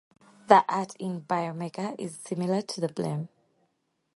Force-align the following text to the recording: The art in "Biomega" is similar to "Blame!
The 0.47 0.65
art 0.67 0.95
in 0.95 1.21
"Biomega" 1.25 1.93
is 1.99 2.15
similar 2.17 2.63
to 2.63 2.87
"Blame! 2.87 3.29